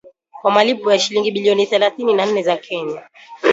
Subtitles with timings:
[0.41, 3.01] kwa malipo ya shilingi bilioni thelathini na nne za Kenya